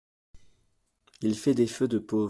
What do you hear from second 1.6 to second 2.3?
feux de pauvre.